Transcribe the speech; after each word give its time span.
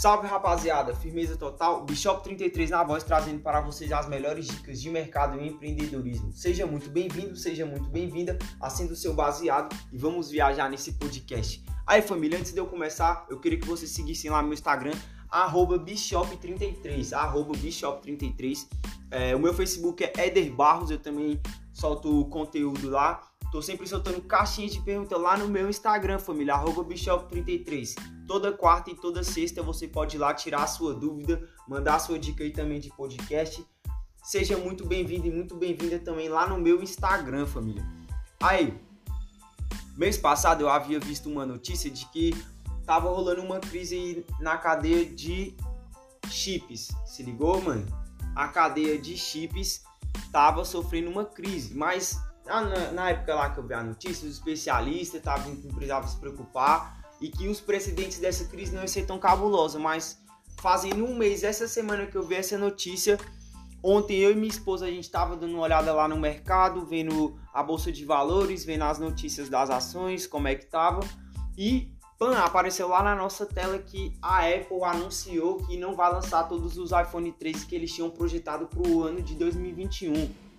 Salve 0.00 0.26
rapaziada, 0.26 0.94
firmeza 0.94 1.36
total, 1.36 1.84
Bishop 1.84 2.24
33 2.24 2.70
na 2.70 2.82
voz 2.82 3.04
trazendo 3.04 3.40
para 3.40 3.60
vocês 3.60 3.92
as 3.92 4.08
melhores 4.08 4.46
dicas 4.46 4.80
de 4.80 4.88
mercado 4.88 5.38
e 5.38 5.46
empreendedorismo. 5.46 6.32
Seja 6.32 6.66
muito 6.66 6.88
bem-vindo, 6.88 7.36
seja 7.36 7.66
muito 7.66 7.90
bem-vinda, 7.90 8.38
acenda 8.58 8.94
o 8.94 8.96
seu 8.96 9.12
baseado 9.12 9.76
e 9.92 9.98
vamos 9.98 10.30
viajar 10.30 10.70
nesse 10.70 10.94
podcast. 10.94 11.62
Aí 11.86 12.00
família, 12.00 12.38
antes 12.38 12.52
de 12.52 12.58
eu 12.58 12.66
começar, 12.66 13.26
eu 13.28 13.38
queria 13.38 13.60
que 13.60 13.66
vocês 13.66 13.90
seguissem 13.90 14.30
lá 14.30 14.42
meu 14.42 14.54
Instagram, 14.54 14.94
arroba 15.28 15.78
Bishop33, 15.78 17.12
arroba 17.12 17.52
Bishop33. 17.52 18.68
É, 19.10 19.36
o 19.36 19.38
meu 19.38 19.52
Facebook 19.52 20.02
é 20.02 20.26
Eder 20.26 20.50
Barros, 20.50 20.90
eu 20.90 20.98
também 20.98 21.38
solto 21.74 22.24
conteúdo 22.30 22.88
lá. 22.88 23.29
Tô 23.50 23.60
sempre 23.60 23.84
soltando 23.84 24.22
caixinhas 24.22 24.72
de 24.72 24.80
pergunta 24.80 25.16
lá 25.18 25.36
no 25.36 25.48
meu 25.48 25.68
Instagram, 25.68 26.20
família, 26.20 26.54
arroba 26.54 26.84
Bishop33. 26.84 27.96
Toda 28.24 28.52
quarta 28.52 28.90
e 28.90 28.94
toda 28.94 29.24
sexta 29.24 29.60
você 29.60 29.88
pode 29.88 30.16
ir 30.16 30.20
lá 30.20 30.32
tirar 30.32 30.62
a 30.62 30.66
sua 30.68 30.94
dúvida, 30.94 31.48
mandar 31.66 31.96
a 31.96 31.98
sua 31.98 32.16
dica 32.16 32.44
aí 32.44 32.52
também 32.52 32.78
de 32.78 32.90
podcast. 32.90 33.66
Seja 34.22 34.56
muito 34.56 34.86
bem-vindo 34.86 35.26
e 35.26 35.32
muito 35.32 35.56
bem-vinda 35.56 35.98
também 35.98 36.28
lá 36.28 36.46
no 36.46 36.58
meu 36.58 36.80
Instagram, 36.80 37.44
família. 37.44 37.84
Aí, 38.40 38.80
mês 39.96 40.16
passado 40.16 40.60
eu 40.60 40.68
havia 40.68 41.00
visto 41.00 41.28
uma 41.28 41.44
notícia 41.44 41.90
de 41.90 42.06
que 42.06 42.32
tava 42.86 43.10
rolando 43.10 43.42
uma 43.42 43.58
crise 43.58 44.24
na 44.38 44.58
cadeia 44.58 45.04
de 45.04 45.56
chips. 46.28 46.88
Se 47.04 47.24
ligou, 47.24 47.60
mano? 47.60 47.84
A 48.36 48.46
cadeia 48.46 48.96
de 48.96 49.16
chips 49.16 49.82
tava 50.30 50.64
sofrendo 50.64 51.10
uma 51.10 51.24
crise, 51.24 51.74
mas 51.74 52.16
na, 52.50 52.92
na, 52.92 53.10
época 53.10 53.34
lá 53.34 53.50
que 53.50 53.58
eu 53.58 53.66
vi 53.66 53.74
a 53.74 53.82
notícia, 53.82 54.26
os 54.26 54.34
especialistas 54.34 55.20
estavam 55.20 55.54
que 55.54 55.66
não 55.66 55.74
precisavam 55.74 56.08
se 56.08 56.16
preocupar 56.16 57.00
e 57.20 57.28
que 57.28 57.48
os 57.48 57.60
precedentes 57.60 58.18
dessa 58.18 58.46
crise 58.46 58.72
não 58.72 58.80
iam 58.80 58.88
ser 58.88 59.06
tão 59.06 59.18
cabulosos, 59.18 59.80
mas 59.80 60.20
fazendo 60.60 61.04
um 61.04 61.14
mês, 61.14 61.44
essa 61.44 61.68
semana 61.68 62.06
que 62.06 62.16
eu 62.16 62.22
vi 62.22 62.34
essa 62.34 62.58
notícia, 62.58 63.18
ontem 63.82 64.18
eu 64.18 64.32
e 64.32 64.34
minha 64.34 64.48
esposa 64.48 64.86
a 64.86 64.90
gente 64.90 65.04
estava 65.04 65.36
dando 65.36 65.54
uma 65.54 65.62
olhada 65.62 65.92
lá 65.92 66.08
no 66.08 66.18
mercado, 66.18 66.84
vendo 66.84 67.38
a 67.54 67.62
bolsa 67.62 67.92
de 67.92 68.04
valores, 68.04 68.64
vendo 68.64 68.84
as 68.84 68.98
notícias 68.98 69.48
das 69.48 69.70
ações, 69.70 70.26
como 70.26 70.48
é 70.48 70.54
que 70.54 70.66
tava, 70.66 71.00
e 71.56 71.92
pan, 72.18 72.36
apareceu 72.38 72.88
lá 72.88 73.02
na 73.02 73.14
nossa 73.14 73.46
tela 73.46 73.78
que 73.78 74.14
a 74.20 74.46
Apple 74.46 74.82
anunciou 74.84 75.56
que 75.58 75.78
não 75.78 75.94
vai 75.94 76.12
lançar 76.12 76.44
todos 76.44 76.76
os 76.76 76.90
iPhone 76.90 77.32
13 77.32 77.66
que 77.66 77.74
eles 77.74 77.94
tinham 77.94 78.10
projetado 78.10 78.66
para 78.66 78.86
o 78.86 79.02
ano 79.02 79.22
de 79.22 79.34
2021. 79.34 80.49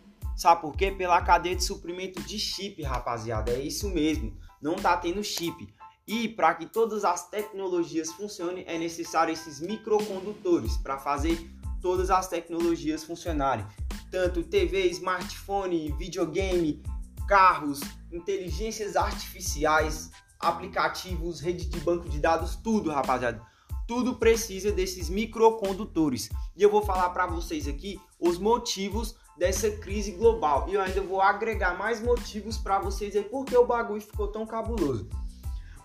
Sabe 0.41 0.61
por 0.61 0.75
quê? 0.75 0.89
Pela 0.89 1.21
cadeia 1.21 1.55
de 1.55 1.63
suprimento 1.63 2.19
de 2.23 2.39
chip, 2.39 2.81
rapaziada. 2.81 3.51
É 3.51 3.61
isso 3.61 3.87
mesmo. 3.91 4.35
Não 4.59 4.73
tá 4.75 4.97
tendo 4.97 5.23
chip. 5.23 5.71
E 6.07 6.27
para 6.27 6.55
que 6.55 6.65
todas 6.65 7.05
as 7.05 7.29
tecnologias 7.29 8.11
funcionem, 8.11 8.63
é 8.67 8.75
necessário 8.75 9.31
esses 9.31 9.59
microcondutores 9.59 10.77
para 10.77 10.97
fazer 10.97 11.47
todas 11.79 12.09
as 12.09 12.27
tecnologias 12.27 13.03
funcionarem. 13.03 13.63
Tanto 14.09 14.41
TV, 14.41 14.87
smartphone, 14.87 15.91
videogame, 15.91 16.81
carros, 17.27 17.79
inteligências 18.11 18.95
artificiais, 18.95 20.09
aplicativos, 20.39 21.39
rede 21.39 21.67
de 21.67 21.79
banco 21.81 22.09
de 22.09 22.19
dados, 22.19 22.55
tudo, 22.55 22.89
rapaziada. 22.89 23.45
Tudo 23.87 24.15
precisa 24.15 24.71
desses 24.71 25.07
microcondutores. 25.07 26.29
E 26.57 26.63
eu 26.63 26.71
vou 26.71 26.81
falar 26.81 27.11
para 27.11 27.27
vocês 27.27 27.67
aqui 27.67 28.01
os 28.19 28.39
motivos 28.39 29.20
dessa 29.41 29.71
crise 29.71 30.11
global. 30.11 30.69
E 30.69 30.75
eu 30.75 30.81
ainda 30.81 31.01
vou 31.01 31.19
agregar 31.19 31.75
mais 31.75 31.99
motivos 31.99 32.59
para 32.59 32.77
vocês 32.77 33.15
aí 33.15 33.23
porque 33.23 33.57
o 33.57 33.65
bagulho 33.65 33.99
ficou 33.99 34.27
tão 34.27 34.45
cabuloso. 34.45 35.09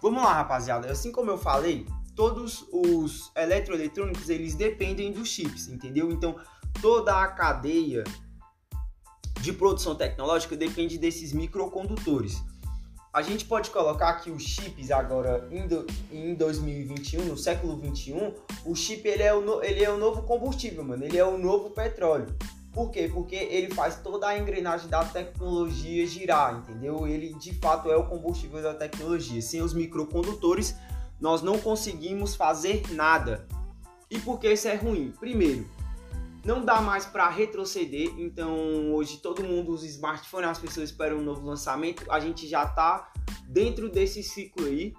Vamos 0.03 0.23
lá, 0.23 0.35
rapaziada. 0.35 0.93
Assim 0.93 1.11
como 1.11 1.31
eu 1.31 1.39
falei, 1.39 1.87
todos 2.15 2.67
os 2.71 3.33
eletroeletrônicos 3.34 4.28
eles 4.28 4.55
dependem 4.55 5.11
dos 5.11 5.31
chips, 5.31 5.69
entendeu? 5.69 6.12
Então, 6.12 6.37
toda 6.83 7.22
a 7.22 7.28
cadeia 7.28 8.05
de 9.41 9.55
produção 9.55 9.95
tecnológica 9.95 10.55
depende 10.55 10.99
desses 10.99 11.33
microcondutores. 11.33 12.37
A 13.11 13.22
gente 13.22 13.47
pode 13.47 13.71
colocar 13.71 14.16
que 14.16 14.31
os 14.31 14.43
chips 14.43 14.91
agora 14.91 15.49
em 16.12 16.34
2021, 16.34 17.25
no 17.25 17.39
século 17.39 17.78
21, 17.78 18.34
o 18.66 18.75
chip 18.75 19.09
ele 19.09 19.22
é 19.22 19.33
o, 19.33 19.62
ele 19.62 19.83
é 19.83 19.91
o 19.91 19.97
novo 19.97 20.25
combustível, 20.25 20.84
mano. 20.84 21.06
Ele 21.06 21.16
é 21.16 21.25
o 21.25 21.39
novo 21.39 21.71
petróleo. 21.71 22.37
Por 22.76 22.91
quê? 22.91 23.10
Porque 23.10 23.34
ele 23.34 23.75
faz 23.75 24.00
toda 24.03 24.28
a 24.28 24.38
engrenagem 24.38 24.87
da 24.91 25.03
tecnologia 25.03 26.06
girar, 26.06 26.59
entendeu? 26.59 27.09
Ele 27.09 27.32
de 27.32 27.54
fato 27.54 27.91
é 27.91 27.97
o 27.97 28.06
combustível 28.06 28.62
da 28.62 28.75
tecnologia. 28.75 29.41
Sem 29.41 29.62
os 29.62 29.72
microcondutores, 29.72 30.76
nós 31.19 31.41
não 31.41 31.59
conseguimos 31.59 32.36
fazer 32.36 32.82
nada. 32.91 33.48
E 34.10 34.19
por 34.19 34.38
que 34.38 34.53
isso 34.53 34.69
é 34.69 34.75
ruim? 34.75 35.10
Primeiro, 35.19 35.66
não 36.44 36.62
dá 36.62 36.82
mais 36.82 37.06
para 37.06 37.31
retroceder, 37.31 38.12
então 38.19 38.92
hoje 38.92 39.22
todo 39.22 39.42
mundo 39.42 39.72
usa 39.72 39.86
smartphone, 39.86 40.44
as 40.44 40.59
pessoas 40.59 40.91
esperam 40.91 41.16
um 41.16 41.22
novo 41.22 41.47
lançamento, 41.47 42.04
a 42.12 42.20
gente 42.20 42.47
já 42.47 42.66
tá 42.66 43.10
dentro 43.48 43.88
desse 43.88 44.22
ciclo 44.22 44.66
aí. 44.66 44.92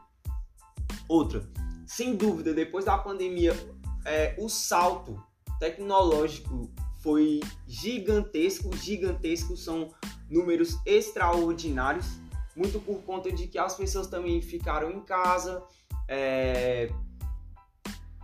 Outra, 1.07 1.47
sem 1.85 2.15
dúvida, 2.15 2.55
depois 2.55 2.85
da 2.85 2.97
pandemia, 2.97 3.55
é, 4.03 4.35
o 4.39 4.49
salto 4.49 5.23
tecnológico 5.59 6.71
foi 7.07 7.39
gigantesco, 7.65 8.75
gigantesco, 8.75 9.55
são 9.55 9.93
números 10.29 10.77
extraordinários, 10.85 12.05
muito 12.53 12.81
por 12.81 13.01
conta 13.03 13.31
de 13.31 13.47
que 13.47 13.57
as 13.57 13.77
pessoas 13.77 14.07
também 14.07 14.41
ficaram 14.41 14.91
em 14.91 14.99
casa, 14.99 15.63
é, 16.05 16.91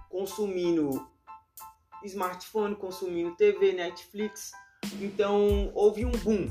consumindo 0.09 1.07
smartphone, 2.03 2.75
consumindo 2.75 3.37
TV, 3.37 3.71
Netflix, 3.71 4.51
então 4.99 5.71
houve 5.73 6.03
um 6.03 6.11
boom 6.11 6.49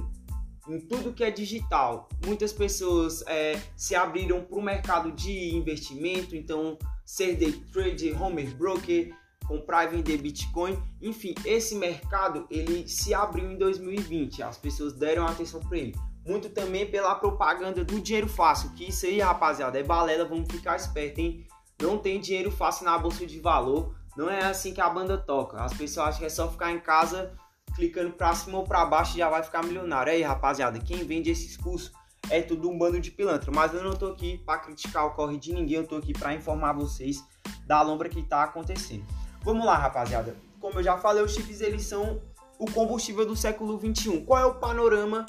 em 0.71 0.81
tudo 0.81 1.12
que 1.12 1.22
é 1.22 1.31
digital. 1.31 2.09
Muitas 2.25 2.50
pessoas 2.50 3.22
é, 3.26 3.60
se 3.76 3.94
abriram 3.94 4.42
para 4.42 4.59
o 4.59 4.62
mercado 4.62 5.12
de 5.12 5.54
investimento, 5.54 6.34
então 6.34 6.78
ser 7.04 7.37
day 7.37 7.53
trade, 7.71 8.10
home 8.15 8.44
broker, 8.54 9.15
comprar 9.52 9.84
e 9.84 9.88
vender 9.88 10.16
Bitcoin. 10.16 10.82
Enfim, 11.00 11.34
esse 11.44 11.74
mercado 11.74 12.46
ele 12.50 12.88
se 12.88 13.12
abriu 13.12 13.50
em 13.50 13.58
2020. 13.58 14.42
As 14.42 14.56
pessoas 14.56 14.94
deram 14.94 15.26
atenção 15.26 15.60
para 15.60 15.76
ele. 15.76 15.94
Muito 16.26 16.48
também 16.48 16.86
pela 16.86 17.14
propaganda 17.14 17.84
do 17.84 18.00
dinheiro 18.00 18.28
fácil, 18.28 18.70
que 18.70 18.88
isso 18.88 19.04
aí, 19.04 19.20
rapaziada, 19.20 19.78
é 19.78 19.82
balela, 19.82 20.24
vamos 20.24 20.50
ficar 20.50 20.76
esperto, 20.76 21.20
hein? 21.20 21.46
Não 21.80 21.98
tem 21.98 22.20
dinheiro 22.20 22.50
fácil 22.50 22.84
na 22.84 22.96
bolsa 22.96 23.26
de 23.26 23.41
valor. 23.41 23.94
Não 24.16 24.30
é 24.30 24.44
assim 24.44 24.72
que 24.72 24.80
a 24.80 24.88
banda 24.88 25.18
toca. 25.18 25.62
As 25.62 25.74
pessoas 25.74 26.08
acham 26.08 26.20
que 26.20 26.26
é 26.26 26.30
só 26.30 26.48
ficar 26.48 26.70
em 26.70 26.80
casa 26.80 27.32
clicando 27.74 28.12
para 28.12 28.34
cima 28.34 28.58
ou 28.58 28.64
para 28.64 28.84
baixo 28.86 29.16
e 29.16 29.18
já 29.18 29.28
vai 29.28 29.42
ficar 29.42 29.64
milionário. 29.64 30.12
Aí, 30.12 30.22
rapaziada, 30.22 30.78
quem 30.78 31.04
vende 31.04 31.30
esses 31.30 31.56
cursos 31.56 31.92
é 32.30 32.41
tudo 32.41 32.70
um 32.70 32.78
bando 32.78 33.00
de 33.00 33.10
pilantra. 33.10 33.50
Mas 33.52 33.74
eu 33.74 33.82
não 33.82 33.94
tô 33.94 34.06
aqui 34.06 34.38
para 34.38 34.60
criticar 34.60 35.06
o 35.06 35.10
corre 35.10 35.36
de 35.36 35.52
ninguém, 35.52 35.78
eu 35.78 35.86
tô 35.86 35.96
aqui 35.96 36.12
para 36.12 36.34
informar 36.34 36.72
vocês 36.72 37.22
da 37.66 37.82
lombra 37.82 38.08
que 38.08 38.22
tá 38.22 38.44
acontecendo. 38.44 39.04
Vamos 39.42 39.66
lá, 39.66 39.76
rapaziada. 39.76 40.36
Como 40.60 40.78
eu 40.78 40.82
já 40.82 40.97
falei, 40.97 41.22
os 41.22 41.34
chips 41.34 41.60
eles 41.60 41.82
são 41.82 42.20
o 42.58 42.70
combustível 42.70 43.26
do 43.26 43.34
século 43.34 43.76
21. 43.76 44.25
Qual 44.25 44.38
é 44.38 44.44
o 44.44 44.54
panorama? 44.54 45.26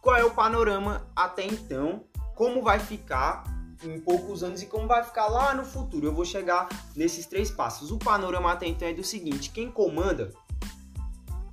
Qual 0.00 0.16
é 0.16 0.24
o 0.24 0.30
panorama 0.30 1.06
até 1.14 1.44
então? 1.44 2.04
Como 2.36 2.62
vai 2.62 2.78
ficar 2.78 3.44
em 3.82 3.98
poucos 4.00 4.44
anos 4.44 4.62
e 4.62 4.66
como 4.66 4.86
vai 4.86 5.02
ficar 5.02 5.26
lá 5.26 5.52
no 5.54 5.64
futuro? 5.64 6.06
Eu 6.06 6.14
vou 6.14 6.24
chegar 6.24 6.68
nesses 6.94 7.26
três 7.26 7.50
passos. 7.50 7.90
O 7.90 7.98
panorama 7.98 8.52
até 8.52 8.66
então 8.66 8.86
é 8.86 8.92
do 8.92 9.02
seguinte: 9.02 9.50
quem 9.50 9.70
comanda 9.70 10.32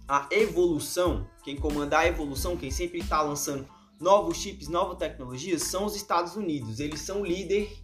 a 0.07 0.27
evolução, 0.29 1.27
quem 1.43 1.55
comanda 1.55 1.97
a 1.97 2.07
evolução, 2.07 2.55
quem 2.55 2.69
sempre 2.69 2.99
está 2.99 3.21
lançando 3.21 3.67
novos 3.99 4.37
chips, 4.37 4.67
novas 4.67 4.97
tecnologias, 4.97 5.63
são 5.63 5.85
os 5.85 5.95
Estados 5.95 6.35
Unidos. 6.35 6.79
Eles 6.79 7.01
são 7.01 7.25
líder 7.25 7.75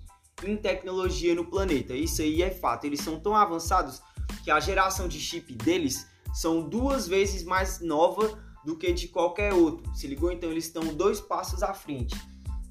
em 0.44 0.58
tecnologia 0.58 1.34
no 1.34 1.46
planeta. 1.46 1.94
Isso 1.94 2.22
aí 2.22 2.42
é 2.42 2.52
fato. 2.52 2.86
Eles 2.86 3.02
são 3.02 3.20
tão 3.20 3.36
avançados 3.36 4.02
que 4.44 4.52
a 4.52 4.60
geração 4.60 5.08
de 5.08 5.20
chip 5.20 5.54
deles 5.56 6.08
são 6.34 6.68
duas 6.68 7.08
vezes 7.08 7.44
mais 7.44 7.80
nova 7.80 8.44
do 8.66 8.76
que 8.76 8.92
de 8.92 9.08
qualquer 9.08 9.54
outro. 9.54 9.96
Se 9.96 10.08
ligou? 10.08 10.32
Então 10.32 10.52
eles 10.52 10.66
estão 10.66 10.84
dois 10.94 11.22
passos 11.22 11.64
à 11.64 11.74
frente. 11.74 12.16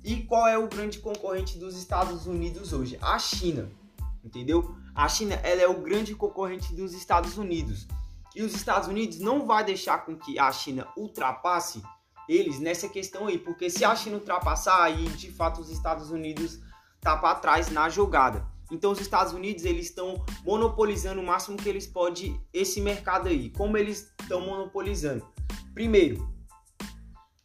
E 0.05 0.23
qual 0.25 0.47
é 0.47 0.59
o 0.59 0.69
grande 0.69 0.99
concorrente 0.99 1.59
dos 1.59 1.77
Estados 1.77 2.27
Unidos 2.27 2.73
hoje? 2.73 2.99
A 3.01 3.19
China. 3.19 3.71
Entendeu? 4.23 4.77
A 4.95 5.09
China 5.09 5.35
ela 5.37 5.63
é 5.63 5.69
o 5.69 5.81
grande 5.81 6.15
concorrente 6.15 6.75
dos 6.75 6.93
Estados 6.93 7.39
Unidos. 7.39 7.87
E 8.35 8.43
os 8.43 8.55
Estados 8.55 8.89
Unidos 8.89 9.19
não 9.19 9.47
vai 9.47 9.65
deixar 9.65 10.05
com 10.05 10.17
que 10.17 10.39
a 10.39 10.51
China 10.53 10.89
ultrapasse 10.97 11.83
eles 12.29 12.59
nessa 12.59 12.89
questão 12.89 13.27
aí, 13.27 13.39
porque 13.39 13.69
se 13.71 13.85
a 13.85 13.95
China 13.95 14.17
ultrapassar 14.17 14.83
aí, 14.83 15.05
de 15.11 15.31
fato 15.31 15.61
os 15.61 15.71
Estados 15.71 16.11
Unidos 16.11 16.59
tá 17.05 17.17
para 17.17 17.35
trás 17.37 17.71
na 17.71 17.89
jogada. 17.89 18.45
Então 18.73 18.91
os 18.91 19.01
Estados 19.01 19.33
Unidos 19.33 19.65
eles 19.65 19.87
estão 19.87 20.25
monopolizando 20.43 21.21
o 21.21 21.25
máximo 21.25 21.57
que 21.57 21.69
eles 21.69 21.87
podem 21.87 22.41
esse 22.53 22.81
mercado 22.81 23.29
aí. 23.29 23.51
Como 23.51 23.77
eles 23.77 24.13
estão 24.21 24.41
monopolizando? 24.41 25.25
Primeiro, 25.75 26.27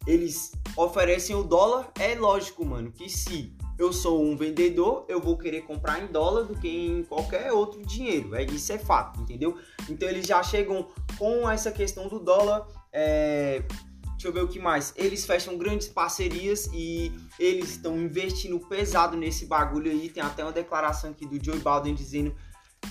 eles 0.07 0.51
oferecem 0.75 1.35
o 1.35 1.43
dólar. 1.43 1.91
É 1.99 2.15
lógico, 2.15 2.65
mano, 2.65 2.91
que 2.91 3.09
se 3.09 3.53
eu 3.77 3.91
sou 3.91 4.23
um 4.23 4.35
vendedor, 4.35 5.05
eu 5.07 5.21
vou 5.21 5.37
querer 5.37 5.61
comprar 5.61 6.01
em 6.01 6.07
dólar 6.07 6.43
do 6.43 6.55
que 6.55 6.67
em 6.67 7.03
qualquer 7.03 7.51
outro 7.51 7.85
dinheiro. 7.85 8.35
É, 8.35 8.43
isso 8.43 8.71
é 8.71 8.77
fato, 8.77 9.21
entendeu? 9.21 9.57
Então 9.89 10.07
eles 10.07 10.25
já 10.25 10.41
chegam 10.41 10.87
com 11.17 11.49
essa 11.49 11.71
questão 11.71 12.07
do 12.07 12.19
dólar. 12.19 12.65
É, 12.91 13.63
deixa 14.19 14.27
eu 14.27 14.33
ver 14.33 14.43
o 14.43 14.49
que 14.49 14.59
mais. 14.59 14.93
Eles 14.97 15.25
fecham 15.25 15.57
grandes 15.57 15.87
parcerias 15.87 16.69
e 16.73 17.09
eles 17.39 17.71
estão 17.71 17.97
investindo 17.97 18.59
pesado 18.59 19.15
nesse 19.15 19.45
bagulho 19.45 19.89
aí. 19.89 20.09
Tem 20.09 20.21
até 20.21 20.43
uma 20.43 20.51
declaração 20.51 21.11
aqui 21.11 21.25
do 21.25 21.43
Joe 21.43 21.57
Biden 21.57 21.95
dizendo 21.95 22.35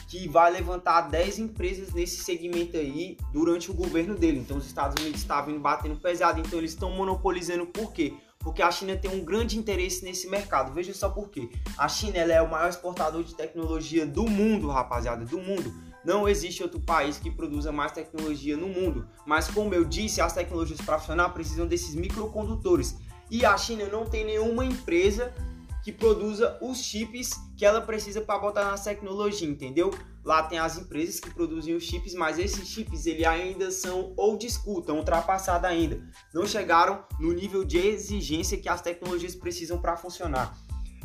que 0.09 0.27
vai 0.27 0.51
levantar 0.51 1.03
10 1.03 1.39
empresas 1.39 1.93
nesse 1.93 2.25
segmento 2.25 2.79
aí 2.79 3.19
durante 3.31 3.71
o 3.71 3.75
governo 3.75 4.15
dele. 4.15 4.39
Então 4.39 4.57
os 4.57 4.65
Estados 4.67 5.03
Unidos 5.03 5.21
estão 5.21 5.37
tá 5.37 5.43
vindo 5.43 5.61
batendo 5.61 5.97
pesado, 5.97 6.41
então 6.41 6.59
eles 6.59 6.73
estão 6.73 6.91
monopolizando 6.93 7.67
por 7.67 7.93
quê? 7.93 8.15
Porque 8.39 8.63
a 8.63 8.71
China 8.71 8.97
tem 8.97 9.11
um 9.11 9.23
grande 9.23 9.59
interesse 9.59 10.03
nesse 10.05 10.29
mercado. 10.29 10.73
Veja 10.73 10.95
só 10.95 11.11
por 11.11 11.29
quê. 11.29 11.51
A 11.77 11.89
China 11.89 12.17
ela 12.17 12.33
é 12.33 12.41
o 12.41 12.51
maior 12.51 12.71
exportador 12.71 13.23
de 13.23 13.35
tecnologia 13.35 14.07
do 14.07 14.25
mundo, 14.25 14.69
rapaziada, 14.69 15.27
do 15.27 15.39
mundo. 15.39 15.75
Não 16.05 16.29
existe 16.29 16.63
outro 16.63 16.81
país 16.81 17.19
que 17.19 17.31
produza 17.31 17.73
mais 17.73 17.93
tecnologia 17.93 18.57
no 18.57 18.69
mundo. 18.69 19.09
Mas 19.27 19.49
como 19.49 19.75
eu 19.75 19.85
disse, 19.85 20.21
as 20.21 20.33
tecnologias 20.33 20.81
para 20.81 20.99
funcionar 20.99 21.31
precisam 21.31 21.67
desses 21.67 21.95
microcondutores. 21.95 22.97
E 23.31 23.45
a 23.45 23.57
China 23.57 23.87
não 23.87 24.07
tem 24.07 24.25
nenhuma 24.25 24.65
empresa 24.65 25.35
que 25.83 25.93
produza 25.93 26.59
os 26.61 26.79
chips 26.79 27.31
que 27.57 27.65
ela 27.65 27.81
precisa 27.81 28.21
para 28.21 28.39
botar 28.39 28.65
na 28.65 28.77
tecnologia, 28.77 29.49
entendeu? 29.49 29.91
Lá 30.25 30.43
tem 30.43 30.59
as 30.59 30.77
empresas 30.77 31.19
que 31.19 31.31
produzem 31.31 31.75
os 31.75 31.85
chips, 31.85 32.13
mas 32.13 32.39
esses 32.39 32.69
chips 32.69 33.07
ele 33.07 33.25
ainda 33.25 33.71
são 33.71 34.15
school, 34.51 34.81
estão 34.81 34.99
ultrapassados 34.99 35.69
ainda. 35.69 36.03
Não 36.35 36.47
chegaram 36.47 37.05
no 37.19 37.33
nível 37.33 37.65
de 37.65 37.79
exigência 37.79 38.59
que 38.59 38.69
as 38.69 38.83
tecnologias 38.83 39.35
precisam 39.35 39.79
para 39.81 39.97
funcionar. 39.97 40.55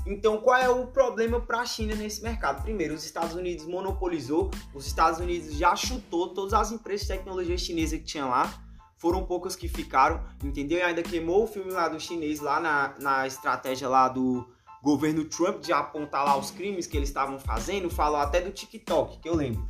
Então, 0.06 0.38
qual 0.38 0.58
é 0.58 0.70
o 0.70 0.88
problema 0.88 1.40
para 1.40 1.62
a 1.62 1.66
China 1.66 1.96
nesse 1.96 2.22
mercado? 2.22 2.62
Primeiro, 2.62 2.94
os 2.94 3.06
Estados 3.06 3.36
Unidos 3.36 3.66
monopolizou, 3.66 4.52
os 4.74 4.86
Estados 4.86 5.20
Unidos 5.20 5.54
já 5.54 5.76
chutou 5.76 6.34
todas 6.34 6.54
as 6.54 6.72
empresas 6.72 7.08
de 7.08 7.14
tecnologia 7.14 7.58
chinesa 7.58 7.98
que 7.98 8.04
tinha 8.04 8.26
lá. 8.26 8.62
Foram 8.98 9.26
poucas 9.26 9.56
que 9.56 9.68
ficaram, 9.68 10.24
entendeu? 10.44 10.80
E 10.80 10.82
ainda 10.82 11.04
queimou 11.04 11.44
o 11.44 11.48
filme 11.48 11.72
lá 11.72 11.88
do 11.90 12.00
chinês, 12.00 12.40
lá 12.40 12.60
na, 12.60 12.96
na 13.00 13.28
estratégia 13.28 13.88
lá 13.88 14.08
do, 14.08 14.46
governo 14.84 15.24
Trump 15.24 15.62
de 15.62 15.72
apontar 15.72 16.26
lá 16.26 16.38
os 16.38 16.52
crimes 16.52 16.86
que 16.86 16.98
eles 16.98 17.08
estavam 17.08 17.40
fazendo, 17.40 17.90
falou 17.90 18.18
até 18.18 18.42
do 18.42 18.52
TikTok, 18.52 19.20
que 19.20 19.30
eu 19.30 19.34
lembro. 19.34 19.66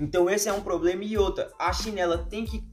Então 0.00 0.28
esse 0.28 0.48
é 0.48 0.52
um 0.52 0.62
problema 0.62 1.04
e 1.04 1.18
outra, 1.18 1.52
a 1.58 1.70
China 1.70 2.00
ela 2.00 2.18
tem 2.18 2.46
que 2.46 2.64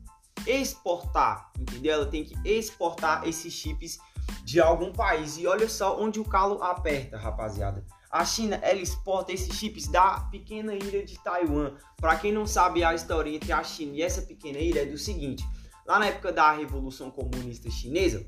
exportar, 0.47 1.51
entendeu? 1.59 1.93
Ela 1.93 2.05
tem 2.05 2.23
que 2.23 2.33
exportar 2.49 3.27
esses 3.27 3.51
chips 3.51 3.99
de 4.43 4.59
algum 4.59 4.91
país. 4.91 5.37
E 5.37 5.47
olha 5.47 5.67
só 5.67 5.99
onde 6.01 6.19
o 6.19 6.25
calo 6.25 6.61
aperta, 6.63 7.17
rapaziada. 7.17 7.85
A 8.09 8.25
China 8.25 8.59
ela 8.61 8.79
exporta 8.79 9.31
esses 9.31 9.55
chips 9.55 9.87
da 9.87 10.19
pequena 10.31 10.73
ilha 10.73 11.05
de 11.05 11.17
Taiwan. 11.19 11.73
Para 11.97 12.17
quem 12.17 12.31
não 12.31 12.45
sabe 12.45 12.83
a 12.83 12.93
história 12.93 13.33
entre 13.33 13.51
a 13.51 13.63
China 13.63 13.95
e 13.95 14.01
essa 14.01 14.21
pequena 14.21 14.59
ilha 14.59 14.81
é 14.81 14.85
do 14.85 14.97
seguinte: 14.97 15.43
lá 15.85 15.97
na 15.97 16.07
época 16.07 16.31
da 16.31 16.51
Revolução 16.51 17.09
Comunista 17.09 17.69
Chinesa, 17.69 18.25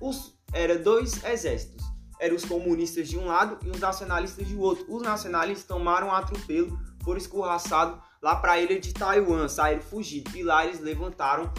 os 0.00 0.38
era 0.52 0.78
dois 0.78 1.22
exércitos 1.24 1.90
eram 2.20 2.36
os 2.36 2.44
comunistas 2.44 3.08
de 3.08 3.18
um 3.18 3.24
lado 3.24 3.58
e 3.66 3.70
os 3.70 3.80
nacionalistas 3.80 4.46
de 4.46 4.54
outro. 4.54 4.84
Os 4.88 5.02
nacionalistas 5.02 5.66
tomaram 5.66 6.12
atropelo, 6.12 6.78
foram 7.02 7.18
escorraçados 7.18 7.98
lá 8.22 8.36
para 8.36 8.52
a 8.52 8.60
ilha 8.60 8.78
de 8.78 8.92
Taiwan, 8.92 9.48
saíram 9.48 9.80
fugidos. 9.80 10.34
E 10.34 10.42
lá 10.42 10.66
eles 10.66 10.80
levantaram, 10.80 11.50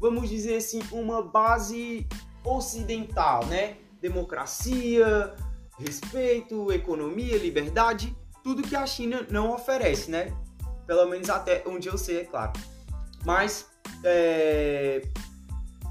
vamos 0.00 0.28
dizer 0.28 0.56
assim, 0.56 0.80
uma 0.92 1.20
base 1.20 2.06
ocidental, 2.44 3.46
né? 3.46 3.76
Democracia, 4.00 5.34
respeito, 5.78 6.70
economia, 6.70 7.38
liberdade, 7.38 8.14
tudo 8.42 8.62
que 8.62 8.76
a 8.76 8.86
China 8.86 9.26
não 9.30 9.52
oferece, 9.54 10.10
né? 10.10 10.36
Pelo 10.86 11.06
menos 11.06 11.30
até 11.30 11.62
onde 11.66 11.88
eu 11.88 11.96
sei, 11.96 12.20
é 12.20 12.24
claro. 12.24 12.52
Mas 13.24 13.66
é, 14.04 15.02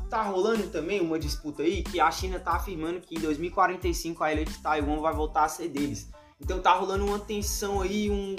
tá 0.09 0.21
rolando 0.21 0.67
também 0.67 1.01
uma 1.01 1.17
disputa 1.17 1.63
aí 1.63 1.81
que 1.81 1.99
a 1.99 2.11
China 2.11 2.39
tá 2.39 2.51
afirmando 2.51 3.01
que 3.01 3.15
em 3.15 3.19
2045 3.19 4.23
a 4.23 4.31
ilha 4.31 4.45
de 4.45 4.53
Taiwan 4.59 4.99
vai 4.99 5.11
voltar 5.11 5.45
a 5.45 5.49
ser 5.49 5.69
deles. 5.69 6.09
Então 6.39 6.61
tá 6.61 6.73
rolando 6.73 7.05
uma 7.05 7.17
tensão 7.17 7.81
aí, 7.81 8.11
um 8.11 8.35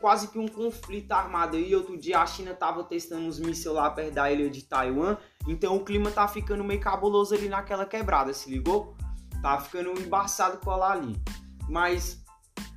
quase 0.00 0.28
que 0.28 0.38
um 0.38 0.48
conflito 0.48 1.12
armado 1.12 1.56
aí. 1.56 1.74
Outro 1.74 1.96
dia 1.96 2.20
a 2.20 2.26
China 2.26 2.54
tava 2.54 2.84
testando 2.84 3.26
uns 3.26 3.38
mísseis 3.38 3.74
lá 3.74 3.90
perto 3.90 4.14
da 4.14 4.30
ilha 4.30 4.48
de 4.50 4.62
Taiwan. 4.62 5.16
Então 5.46 5.76
o 5.76 5.84
clima 5.84 6.10
tá 6.10 6.26
ficando 6.26 6.64
meio 6.64 6.80
cabuloso 6.80 7.34
ali 7.34 7.48
naquela 7.48 7.84
quebrada, 7.84 8.32
se 8.32 8.50
ligou? 8.50 8.96
Tá 9.42 9.58
ficando 9.60 9.98
embaçado 10.00 10.58
colar 10.58 10.92
ali. 10.92 11.20
Mas 11.68 12.22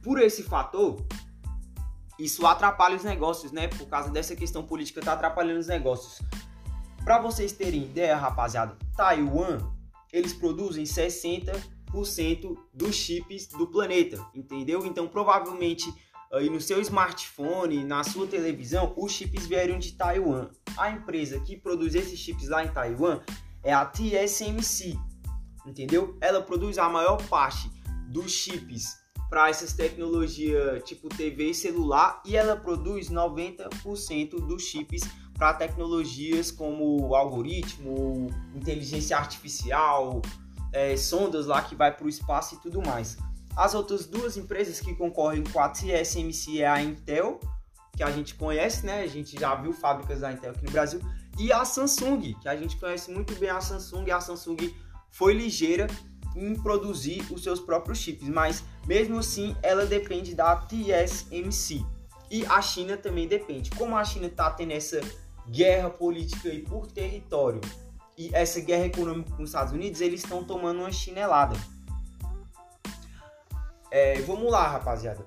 por 0.03 0.19
esse 0.19 0.43
fator, 0.43 0.97
isso 2.17 2.45
atrapalha 2.45 2.95
os 2.95 3.03
negócios, 3.03 3.51
né? 3.51 3.67
Por 3.67 3.87
causa 3.87 4.09
dessa 4.09 4.35
questão 4.35 4.63
política, 4.63 5.01
tá 5.01 5.13
atrapalhando 5.13 5.59
os 5.59 5.67
negócios. 5.67 6.21
Para 7.03 7.19
vocês 7.19 7.51
terem 7.51 7.83
ideia, 7.83 8.15
rapaziada, 8.15 8.77
Taiwan, 8.95 9.57
eles 10.13 10.33
produzem 10.33 10.83
60% 10.83 12.55
dos 12.73 12.95
chips 12.95 13.47
do 13.47 13.65
planeta, 13.67 14.23
entendeu? 14.35 14.85
Então, 14.85 15.07
provavelmente, 15.07 15.91
aí 16.31 16.49
no 16.49 16.61
seu 16.61 16.79
smartphone, 16.81 17.83
na 17.83 18.03
sua 18.03 18.25
televisão, 18.25 18.93
os 18.95 19.11
chips 19.11 19.45
vieram 19.45 19.77
de 19.77 19.93
Taiwan. 19.93 20.49
A 20.77 20.89
empresa 20.89 21.39
que 21.39 21.57
produz 21.57 21.95
esses 21.95 22.17
chips 22.17 22.47
lá 22.47 22.63
em 22.63 22.69
Taiwan 22.69 23.19
é 23.63 23.73
a 23.73 23.85
TSMC, 23.85 24.97
entendeu? 25.65 26.17
Ela 26.21 26.41
produz 26.41 26.77
a 26.77 26.89
maior 26.89 27.21
parte 27.27 27.69
dos 28.07 28.31
chips 28.31 28.99
para 29.29 29.49
essas 29.49 29.73
tecnologias 29.73 30.83
tipo 30.83 31.07
TV 31.07 31.51
e 31.51 31.53
celular 31.53 32.21
e 32.25 32.35
ela 32.35 32.55
produz 32.55 33.09
90% 33.09 34.45
dos 34.45 34.63
chips 34.63 35.03
para 35.33 35.53
tecnologias 35.53 36.51
como 36.51 37.15
algoritmo, 37.15 38.27
inteligência 38.53 39.17
artificial, 39.17 40.21
é, 40.73 40.95
sondas 40.95 41.45
lá 41.45 41.61
que 41.61 41.75
vai 41.75 41.95
para 41.95 42.05
o 42.05 42.09
espaço 42.09 42.55
e 42.55 42.57
tudo 42.59 42.81
mais. 42.81 43.17
As 43.55 43.73
outras 43.73 44.05
duas 44.05 44.37
empresas 44.37 44.79
que 44.79 44.95
concorrem 44.95 45.43
com 45.43 45.59
a 45.59 45.69
TSMC 45.69 46.61
é 46.61 46.67
a 46.67 46.81
Intel, 46.81 47.39
que 47.95 48.03
a 48.03 48.11
gente 48.11 48.35
conhece, 48.35 48.85
né? 48.85 49.01
A 49.01 49.07
gente 49.07 49.39
já 49.39 49.53
viu 49.55 49.73
fábricas 49.73 50.21
da 50.21 50.31
Intel 50.31 50.51
aqui 50.51 50.65
no 50.65 50.71
Brasil, 50.71 51.01
e 51.37 51.51
a 51.51 51.65
Samsung, 51.65 52.33
que 52.41 52.47
a 52.47 52.55
gente 52.55 52.77
conhece 52.77 53.11
muito 53.11 53.35
bem 53.35 53.49
a 53.49 53.61
Samsung. 53.61 54.09
A 54.11 54.21
Samsung 54.21 54.73
foi 55.09 55.33
ligeira 55.33 55.87
em 56.35 56.55
produzir 56.55 57.25
os 57.31 57.43
seus 57.43 57.59
próprios 57.59 57.99
chips, 57.99 58.27
mas 58.27 58.63
mesmo 58.87 59.19
assim 59.19 59.55
ela 59.61 59.85
depende 59.85 60.33
da 60.33 60.55
TSMC. 60.55 61.85
E 62.29 62.45
a 62.45 62.61
China 62.61 62.95
também 62.95 63.27
depende. 63.27 63.69
Como 63.71 63.97
a 63.97 64.03
China 64.05 64.27
está 64.27 64.49
tendo 64.51 64.71
essa 64.71 65.01
guerra 65.49 65.89
política 65.89 66.47
e 66.47 66.61
por 66.61 66.87
território 66.87 67.59
e 68.17 68.29
essa 68.33 68.61
guerra 68.61 68.85
econômica 68.85 69.35
com 69.35 69.43
os 69.43 69.49
Estados 69.49 69.73
Unidos, 69.73 69.99
eles 69.99 70.23
estão 70.23 70.43
tomando 70.43 70.79
uma 70.79 70.91
chinelada. 70.91 71.55
É, 73.91 74.21
vamos 74.21 74.49
lá, 74.51 74.67
rapaziada. 74.67 75.25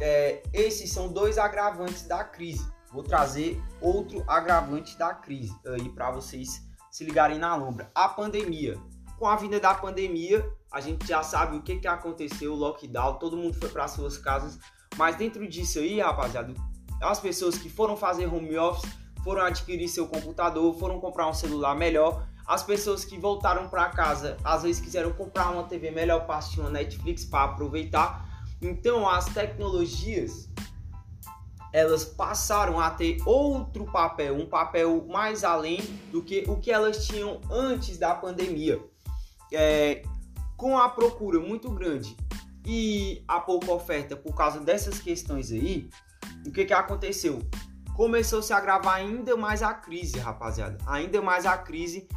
É, 0.00 0.42
esses 0.52 0.92
são 0.92 1.12
dois 1.12 1.38
agravantes 1.38 2.06
da 2.06 2.22
crise. 2.22 2.70
Vou 2.92 3.02
trazer 3.02 3.60
outro 3.80 4.22
agravante 4.28 4.98
da 4.98 5.14
crise 5.14 5.56
aí 5.66 5.88
para 5.88 6.10
vocês 6.10 6.62
se 6.90 7.04
ligarem 7.04 7.38
na 7.38 7.56
lombra. 7.56 7.90
A 7.94 8.08
pandemia. 8.08 8.78
Com 9.18 9.26
a 9.26 9.36
vinda 9.36 9.58
da 9.58 9.72
pandemia, 9.72 10.46
a 10.70 10.80
gente 10.80 11.06
já 11.06 11.22
sabe 11.22 11.56
o 11.56 11.62
que, 11.62 11.76
que 11.78 11.88
aconteceu, 11.88 12.52
o 12.52 12.56
lockdown, 12.56 13.18
todo 13.18 13.36
mundo 13.36 13.54
foi 13.54 13.68
para 13.68 13.88
suas 13.88 14.18
casas. 14.18 14.58
Mas 14.96 15.16
dentro 15.16 15.48
disso 15.48 15.78
aí, 15.78 16.00
rapaziada, 16.00 16.52
as 17.00 17.20
pessoas 17.20 17.56
que 17.56 17.70
foram 17.70 17.96
fazer 17.96 18.26
home 18.26 18.58
office 18.58 18.90
foram 19.24 19.42
adquirir 19.42 19.88
seu 19.88 20.06
computador, 20.06 20.76
foram 20.78 21.00
comprar 21.00 21.28
um 21.28 21.32
celular 21.32 21.74
melhor. 21.74 22.26
As 22.52 22.62
pessoas 22.62 23.02
que 23.02 23.18
voltaram 23.18 23.66
para 23.66 23.88
casa, 23.88 24.36
às 24.44 24.62
vezes 24.62 24.78
quiseram 24.78 25.10
comprar 25.10 25.48
uma 25.48 25.62
TV 25.62 25.90
melhor 25.90 26.26
para 26.26 26.36
assistir 26.36 26.60
uma 26.60 26.68
Netflix 26.68 27.24
para 27.24 27.44
aproveitar. 27.44 28.46
Então, 28.60 29.08
as 29.08 29.24
tecnologias 29.24 30.50
elas 31.72 32.04
passaram 32.04 32.78
a 32.78 32.90
ter 32.90 33.16
outro 33.24 33.86
papel, 33.86 34.36
um 34.36 34.44
papel 34.44 35.06
mais 35.08 35.44
além 35.44 35.80
do 36.10 36.22
que 36.22 36.44
o 36.46 36.58
que 36.58 36.70
elas 36.70 37.06
tinham 37.06 37.40
antes 37.50 37.96
da 37.96 38.14
pandemia. 38.14 38.78
É, 39.50 40.02
com 40.54 40.76
a 40.76 40.90
procura 40.90 41.40
muito 41.40 41.70
grande 41.70 42.14
e 42.66 43.24
a 43.26 43.40
pouca 43.40 43.72
oferta 43.72 44.14
por 44.14 44.34
causa 44.34 44.60
dessas 44.60 44.98
questões 44.98 45.50
aí, 45.50 45.88
o 46.46 46.52
que, 46.52 46.66
que 46.66 46.74
aconteceu? 46.74 47.40
começou 47.94 48.42
-se 48.42 48.52
a 48.52 48.56
agravar 48.56 48.96
ainda 48.96 49.36
mais 49.36 49.62
a 49.62 49.72
crise, 49.72 50.18
rapaziada. 50.18 50.78
Ainda 50.86 51.20
mais 51.22 51.46
a 51.46 51.56
crise 51.56 52.08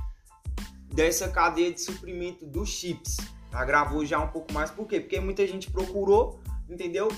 dessa 0.95 1.27
cadeia 1.27 1.71
de 1.71 1.81
suprimento 1.81 2.45
dos 2.45 2.69
chips. 2.69 3.17
Agravou 3.51 4.05
já 4.05 4.19
um 4.19 4.29
pouco 4.29 4.51
mais, 4.53 4.71
por 4.71 4.87
quê? 4.87 4.99
Porque 4.99 5.19
muita 5.19 5.45
gente 5.45 5.69
procurou, 5.69 6.39
entendeu? 6.69 7.09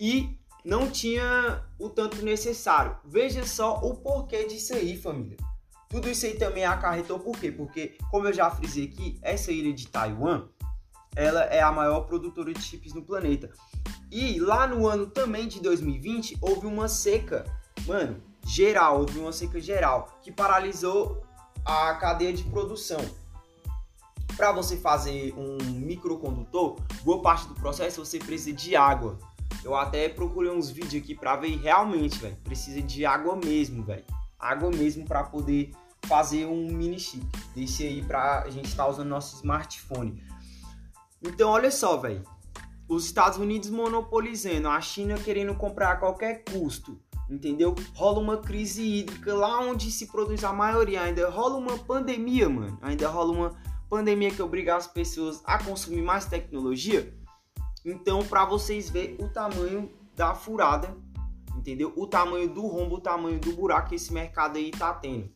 E 0.00 0.38
não 0.64 0.90
tinha 0.90 1.62
o 1.78 1.88
tanto 1.88 2.24
necessário. 2.24 2.96
Veja 3.04 3.44
só 3.46 3.78
o 3.78 3.94
porquê 3.94 4.44
disso 4.44 4.74
aí, 4.74 4.96
família. 4.96 5.36
Tudo 5.88 6.08
isso 6.10 6.26
aí 6.26 6.34
também 6.34 6.64
acarretou 6.64 7.20
por 7.20 7.38
quê? 7.38 7.52
Porque, 7.52 7.96
como 8.10 8.26
eu 8.26 8.32
já 8.32 8.50
frisei 8.50 8.86
aqui, 8.86 9.18
essa 9.22 9.52
ilha 9.52 9.72
de 9.72 9.86
Taiwan, 9.86 10.48
ela 11.14 11.42
é 11.44 11.62
a 11.62 11.70
maior 11.70 12.00
produtora 12.00 12.52
de 12.52 12.60
chips 12.60 12.92
no 12.92 13.02
planeta. 13.02 13.50
E 14.10 14.40
lá 14.40 14.66
no 14.66 14.86
ano 14.86 15.06
também 15.06 15.46
de 15.46 15.60
2020 15.60 16.38
houve 16.40 16.66
uma 16.66 16.88
seca, 16.88 17.44
mano, 17.86 18.20
geral, 18.46 19.00
houve 19.00 19.18
uma 19.18 19.32
seca 19.32 19.60
geral 19.60 20.18
que 20.22 20.32
paralisou 20.32 21.22
a 21.64 21.94
cadeia 21.94 22.32
de 22.32 22.44
produção. 22.44 23.00
Para 24.36 24.52
você 24.52 24.76
fazer 24.76 25.34
um 25.34 25.56
microcondutor, 25.80 26.76
boa 27.02 27.22
parte 27.22 27.48
do 27.48 27.54
processo 27.54 28.04
você 28.04 28.18
precisa 28.18 28.54
de 28.54 28.76
água. 28.76 29.18
Eu 29.64 29.74
até 29.74 30.10
procurei 30.10 30.50
uns 30.50 30.68
vídeos 30.68 31.02
aqui 31.02 31.14
para 31.14 31.36
ver 31.36 31.56
realmente, 31.56 32.18
velho, 32.18 32.36
precisa 32.44 32.82
de 32.82 33.06
água 33.06 33.34
mesmo, 33.34 33.82
velho. 33.82 34.04
Água 34.38 34.70
mesmo 34.70 35.06
para 35.06 35.24
poder 35.24 35.70
fazer 36.04 36.44
um 36.44 36.68
mini 36.70 37.00
chip. 37.00 37.26
Desse 37.54 37.84
aí 37.84 38.02
para 38.02 38.42
a 38.42 38.50
gente 38.50 38.66
estar 38.66 38.84
tá 38.84 38.90
usando 38.90 39.08
nosso 39.08 39.36
smartphone. 39.36 40.22
Então, 41.22 41.48
olha 41.48 41.70
só, 41.70 41.96
velho. 41.96 42.22
Os 42.86 43.06
Estados 43.06 43.38
Unidos 43.38 43.70
monopolizando, 43.70 44.68
a 44.68 44.80
China 44.82 45.16
querendo 45.16 45.54
comprar 45.54 45.92
a 45.92 45.96
qualquer 45.96 46.44
custo, 46.44 47.00
entendeu? 47.28 47.74
Rola 47.94 48.20
uma 48.20 48.36
crise 48.36 48.82
hídrica 48.82 49.34
lá 49.34 49.60
onde 49.60 49.90
se 49.90 50.06
produz 50.06 50.44
a 50.44 50.52
maioria, 50.52 51.00
ainda 51.02 51.28
rola 51.30 51.56
uma 51.56 51.78
pandemia, 51.78 52.48
mano. 52.48 52.78
Ainda 52.82 53.08
rola 53.08 53.32
uma 53.32 53.65
pandemia 53.88 54.30
que 54.30 54.42
obriga 54.42 54.76
as 54.76 54.86
pessoas 54.86 55.42
a 55.44 55.62
consumir 55.62 56.02
mais 56.02 56.26
tecnologia. 56.26 57.14
Então, 57.84 58.24
para 58.24 58.44
vocês 58.44 58.90
verem 58.90 59.16
o 59.20 59.28
tamanho 59.28 59.90
da 60.14 60.34
furada, 60.34 60.96
entendeu? 61.54 61.92
O 61.96 62.06
tamanho 62.06 62.48
do 62.48 62.66
rombo, 62.66 62.96
o 62.96 63.00
tamanho 63.00 63.38
do 63.38 63.52
buraco 63.52 63.90
que 63.90 63.94
esse 63.94 64.12
mercado 64.12 64.56
aí 64.56 64.70
tá 64.70 64.92
tendo. 64.94 65.30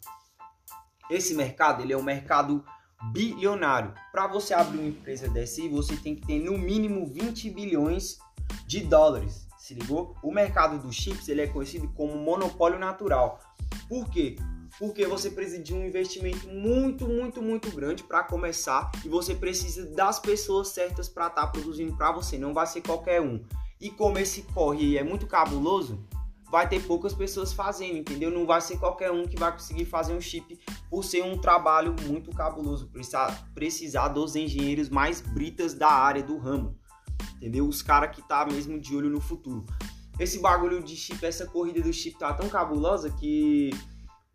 Esse 1.09 1.35
mercado, 1.35 1.83
ele 1.83 1.92
é 1.92 1.97
um 1.97 2.02
mercado 2.02 2.64
bilionário. 3.12 3.95
Para 4.12 4.26
você 4.26 4.54
abrir 4.54 4.78
uma 4.78 4.88
empresa 4.88 5.28
dessa 5.28 5.61
você 5.69 5.97
tem 5.97 6.14
que 6.14 6.26
ter 6.26 6.38
no 6.38 6.57
mínimo 6.59 7.07
20 7.07 7.50
bilhões 7.50 8.19
de 8.66 8.80
dólares. 8.80 9.47
Se 9.59 9.75
ligou? 9.75 10.16
O 10.23 10.33
mercado 10.33 10.78
dos 10.78 10.95
chips, 10.95 11.28
ele 11.28 11.42
é 11.42 11.47
conhecido 11.47 11.88
como 11.95 12.16
monopólio 12.16 12.78
natural. 12.78 13.40
Por 13.88 14.09
quê? 14.09 14.37
Porque 14.81 15.07
você 15.07 15.31
precisa 15.31 15.63
de 15.63 15.75
um 15.75 15.85
investimento 15.85 16.49
muito, 16.49 17.07
muito, 17.07 17.43
muito 17.43 17.71
grande 17.71 18.03
para 18.03 18.25
começar 18.25 18.91
e 19.05 19.11
você 19.11 19.35
precisa 19.35 19.85
das 19.95 20.19
pessoas 20.19 20.69
certas 20.69 21.07
para 21.07 21.27
estar 21.27 21.43
tá 21.43 21.47
produzindo 21.49 21.95
para 21.95 22.11
você, 22.11 22.39
não 22.39 22.55
vai 22.55 22.67
ser 22.67 22.81
qualquer 22.81 23.21
um. 23.21 23.45
E 23.79 23.91
como 23.91 24.19
esse 24.19 24.41
corre 24.55 24.97
é 24.97 25.05
muito 25.05 25.27
cabuloso, 25.27 26.03
vai 26.51 26.67
ter 26.67 26.83
poucas 26.83 27.13
pessoas 27.13 27.53
fazendo, 27.53 27.99
entendeu? 27.99 28.31
Não 28.31 28.47
vai 28.47 28.63
ser 28.63 28.79
qualquer 28.79 29.13
um 29.13 29.27
que 29.27 29.39
vai 29.39 29.53
conseguir 29.53 29.85
fazer 29.85 30.15
um 30.15 30.21
chip 30.21 30.59
por 30.89 31.05
ser 31.05 31.23
um 31.23 31.37
trabalho 31.37 31.95
muito 32.07 32.31
cabuloso, 32.31 32.89
precisar, 32.89 33.51
precisar 33.55 34.09
dos 34.09 34.35
engenheiros 34.35 34.89
mais 34.89 35.21
britas 35.21 35.75
da 35.75 35.91
área 35.91 36.23
do 36.23 36.39
ramo, 36.39 36.75
entendeu? 37.37 37.69
Os 37.69 37.83
caras 37.83 38.17
que 38.17 38.27
tá 38.27 38.47
mesmo 38.47 38.81
de 38.81 38.97
olho 38.97 39.11
no 39.11 39.21
futuro. 39.21 39.67
Esse 40.19 40.39
bagulho 40.39 40.83
de 40.83 40.97
chip, 40.97 41.25
essa 41.25 41.47
corrida 41.47 41.83
do 41.83 41.93
chip 41.93 42.19
tá 42.19 42.33
tão 42.33 42.49
cabulosa 42.49 43.11
que 43.11 43.71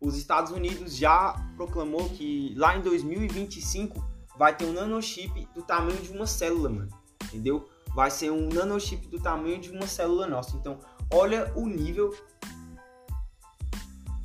os 0.00 0.16
Estados 0.16 0.52
Unidos 0.52 0.96
já 0.96 1.34
proclamou 1.56 2.08
que 2.10 2.54
lá 2.56 2.76
em 2.76 2.82
2025 2.82 4.04
vai 4.36 4.54
ter 4.54 4.66
um 4.66 4.72
nanochip 4.72 5.48
do 5.54 5.62
tamanho 5.62 6.00
de 6.00 6.10
uma 6.10 6.26
célula, 6.26 6.68
mano. 6.68 6.90
Entendeu? 7.24 7.68
Vai 7.94 8.10
ser 8.10 8.30
um 8.30 8.48
nanochip 8.48 9.08
do 9.08 9.18
tamanho 9.18 9.58
de 9.58 9.70
uma 9.70 9.86
célula 9.86 10.26
nossa. 10.26 10.56
Então, 10.56 10.78
olha 11.10 11.50
o 11.56 11.66
nível 11.66 12.14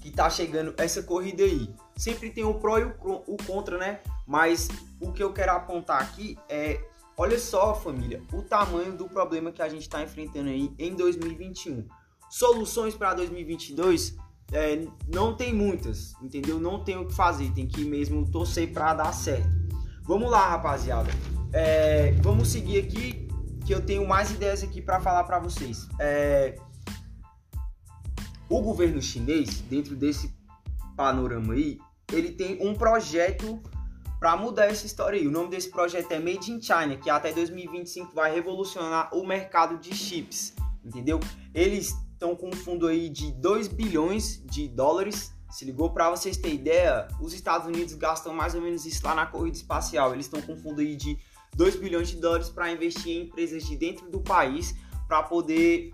que 0.01 0.11
tá 0.11 0.29
chegando 0.29 0.73
essa 0.77 1.01
corrida 1.01 1.43
aí. 1.43 1.73
Sempre 1.95 2.31
tem 2.31 2.43
o 2.43 2.55
pró 2.55 2.79
e 2.79 2.83
o 2.83 3.37
contra, 3.45 3.77
né? 3.77 4.01
Mas 4.27 4.67
o 4.99 5.11
que 5.11 5.23
eu 5.23 5.31
quero 5.31 5.51
apontar 5.51 6.01
aqui 6.01 6.37
é, 6.49 6.83
olha 7.15 7.39
só, 7.39 7.73
família, 7.75 8.21
o 8.33 8.41
tamanho 8.41 8.93
do 8.93 9.07
problema 9.07 9.51
que 9.51 9.61
a 9.61 9.69
gente 9.69 9.83
está 9.83 10.01
enfrentando 10.01 10.49
aí 10.49 10.73
em 10.77 10.95
2021. 10.95 11.87
Soluções 12.29 12.95
para 12.95 13.13
2022 13.13 14.17
é, 14.51 14.85
não 15.07 15.33
tem 15.35 15.53
muitas, 15.53 16.13
entendeu? 16.21 16.59
Não 16.59 16.83
tem 16.83 16.97
o 16.97 17.05
que 17.05 17.13
fazer, 17.13 17.51
tem 17.51 17.67
que 17.67 17.83
mesmo 17.85 18.29
torcer 18.29 18.71
para 18.73 18.93
dar 18.93 19.13
certo. 19.13 19.49
Vamos 20.03 20.29
lá, 20.29 20.49
rapaziada. 20.49 21.09
É, 21.53 22.11
vamos 22.21 22.49
seguir 22.49 22.79
aqui, 22.79 23.27
que 23.65 23.73
eu 23.73 23.81
tenho 23.81 24.07
mais 24.07 24.31
ideias 24.31 24.63
aqui 24.63 24.81
para 24.81 24.99
falar 24.99 25.23
para 25.23 25.39
vocês. 25.39 25.87
É, 25.99 26.55
o 28.49 28.61
governo 28.61 29.01
chinês, 29.01 29.61
dentro 29.61 29.95
desse 29.95 30.33
panorama 30.97 31.53
aí, 31.53 31.79
ele 32.11 32.31
tem 32.31 32.57
um 32.61 32.75
projeto 32.75 33.61
para 34.19 34.35
mudar 34.35 34.65
essa 34.65 34.85
história 34.85 35.19
aí. 35.19 35.25
O 35.25 35.31
nome 35.31 35.49
desse 35.49 35.69
projeto 35.69 36.11
é 36.11 36.19
Made 36.19 36.51
in 36.51 36.61
China, 36.61 36.97
que 36.97 37.09
até 37.09 37.31
2025 37.31 38.13
vai 38.13 38.33
revolucionar 38.33 39.15
o 39.15 39.25
mercado 39.25 39.77
de 39.77 39.95
chips, 39.95 40.53
entendeu? 40.83 41.19
Eles 41.53 41.95
estão 42.21 42.35
com 42.35 42.49
um 42.49 42.53
fundo 42.53 42.85
aí 42.85 43.09
de 43.09 43.31
2 43.31 43.67
bilhões 43.67 44.43
de 44.45 44.67
dólares. 44.67 45.33
Se 45.49 45.65
ligou 45.65 45.89
para 45.89 46.11
vocês 46.11 46.37
terem 46.37 46.59
ideia, 46.59 47.07
os 47.19 47.33
Estados 47.33 47.65
Unidos 47.65 47.95
gastam 47.95 48.31
mais 48.31 48.53
ou 48.53 48.61
menos 48.61 48.85
isso 48.85 49.03
lá 49.03 49.15
na 49.15 49.25
corrida 49.25 49.57
espacial. 49.57 50.13
Eles 50.13 50.27
estão 50.27 50.39
com 50.39 50.53
um 50.53 50.57
fundo 50.57 50.81
aí 50.81 50.95
de 50.95 51.17
2 51.55 51.77
bilhões 51.77 52.09
de 52.09 52.17
dólares 52.17 52.47
para 52.47 52.71
investir 52.71 53.17
em 53.17 53.21
empresas 53.23 53.65
de 53.65 53.75
dentro 53.75 54.07
do 54.07 54.21
país 54.21 54.75
para 55.07 55.23
poder 55.23 55.91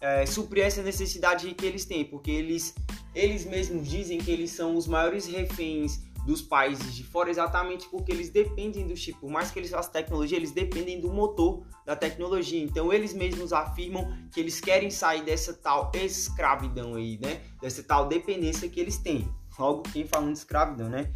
é, 0.00 0.26
suprir 0.26 0.64
essa 0.64 0.82
necessidade 0.82 1.54
que 1.54 1.64
eles 1.64 1.84
têm, 1.84 2.04
porque 2.04 2.32
eles, 2.32 2.74
eles 3.14 3.46
mesmos 3.46 3.88
dizem 3.88 4.18
que 4.18 4.32
eles 4.32 4.50
são 4.50 4.76
os 4.76 4.88
maiores 4.88 5.26
reféns 5.26 6.00
dos 6.24 6.40
países 6.40 6.94
de 6.94 7.02
fora 7.02 7.30
exatamente 7.30 7.88
porque 7.88 8.12
eles 8.12 8.30
dependem 8.30 8.86
do 8.86 8.96
chip. 8.96 9.18
Por 9.18 9.30
mais 9.30 9.50
que 9.50 9.58
eles 9.58 9.70
façam 9.70 9.92
tecnologia, 9.92 10.36
eles 10.36 10.52
dependem 10.52 11.00
do 11.00 11.12
motor 11.12 11.64
da 11.84 11.96
tecnologia. 11.96 12.62
Então 12.62 12.92
eles 12.92 13.12
mesmos 13.12 13.52
afirmam 13.52 14.12
que 14.30 14.38
eles 14.38 14.60
querem 14.60 14.90
sair 14.90 15.22
dessa 15.22 15.52
tal 15.52 15.90
escravidão 15.94 16.94
aí, 16.94 17.18
né? 17.20 17.40
Dessa 17.60 17.82
tal 17.82 18.06
dependência 18.06 18.68
que 18.68 18.80
eles 18.80 18.98
têm. 18.98 19.28
Logo, 19.58 19.82
quem 19.82 20.06
falando 20.06 20.32
de 20.32 20.38
escravidão, 20.38 20.88
né? 20.88 21.10